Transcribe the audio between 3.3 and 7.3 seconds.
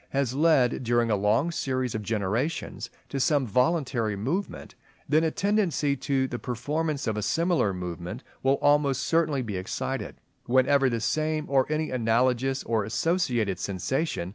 voluntary movement, then a tendency to the performance of a